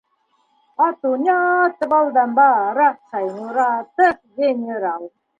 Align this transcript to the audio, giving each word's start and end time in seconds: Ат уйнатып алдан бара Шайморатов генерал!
Ат 0.85 0.99
уйнатып 1.09 1.91
алдан 1.97 2.31
бара 2.39 2.87
Шайморатов 3.11 4.17
генерал! 4.41 5.05